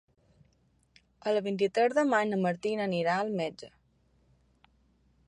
El 1.31 1.37
vint-i-tres 1.49 1.93
de 1.99 2.05
maig 2.13 2.27
na 2.31 2.41
Martina 2.47 2.87
irà 3.03 3.19
al 3.27 3.33
metge. 3.43 3.73